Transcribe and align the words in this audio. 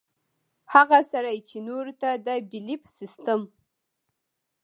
هغه 0.73 0.99
سړے 1.11 1.35
چې 1.47 1.57
نورو 1.69 1.93
ته 2.01 2.09
د 2.25 2.27
بيليف 2.49 2.81
سسټم 2.99 3.41